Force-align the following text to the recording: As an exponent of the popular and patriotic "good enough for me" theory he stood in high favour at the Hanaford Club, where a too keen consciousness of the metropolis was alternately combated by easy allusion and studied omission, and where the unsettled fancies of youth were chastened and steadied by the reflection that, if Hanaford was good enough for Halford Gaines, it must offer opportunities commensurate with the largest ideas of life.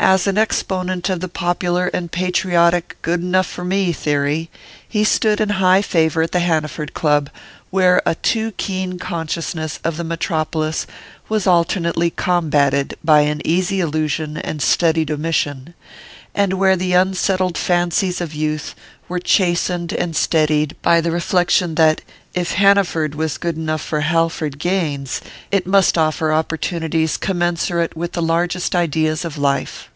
As 0.00 0.28
an 0.28 0.38
exponent 0.38 1.10
of 1.10 1.18
the 1.18 1.28
popular 1.28 1.88
and 1.88 2.10
patriotic 2.10 2.96
"good 3.02 3.18
enough 3.18 3.48
for 3.48 3.64
me" 3.64 3.92
theory 3.92 4.48
he 4.88 5.02
stood 5.02 5.40
in 5.40 5.48
high 5.48 5.82
favour 5.82 6.22
at 6.22 6.30
the 6.30 6.38
Hanaford 6.38 6.94
Club, 6.94 7.28
where 7.70 8.00
a 8.06 8.14
too 8.14 8.52
keen 8.52 9.00
consciousness 9.00 9.80
of 9.82 9.96
the 9.96 10.04
metropolis 10.04 10.86
was 11.28 11.48
alternately 11.48 12.10
combated 12.10 12.96
by 13.02 13.26
easy 13.44 13.80
allusion 13.80 14.36
and 14.36 14.62
studied 14.62 15.10
omission, 15.10 15.74
and 16.34 16.52
where 16.52 16.76
the 16.76 16.92
unsettled 16.92 17.58
fancies 17.58 18.20
of 18.20 18.32
youth 18.32 18.76
were 19.08 19.18
chastened 19.18 19.92
and 19.92 20.14
steadied 20.14 20.76
by 20.82 21.00
the 21.00 21.10
reflection 21.10 21.74
that, 21.74 22.02
if 22.34 22.52
Hanaford 22.52 23.14
was 23.14 23.38
good 23.38 23.56
enough 23.56 23.80
for 23.82 24.02
Halford 24.02 24.58
Gaines, 24.58 25.20
it 25.50 25.66
must 25.66 25.96
offer 25.98 26.30
opportunities 26.32 27.16
commensurate 27.16 27.96
with 27.96 28.12
the 28.12 28.22
largest 28.22 28.74
ideas 28.76 29.24
of 29.24 29.36
life. 29.38 29.90